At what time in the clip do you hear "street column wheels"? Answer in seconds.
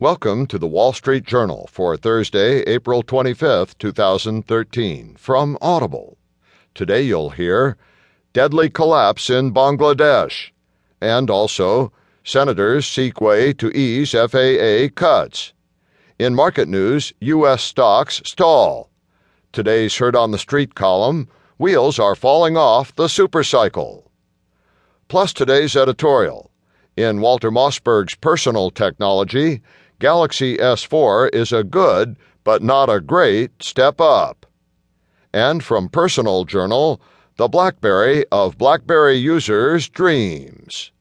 20.38-21.98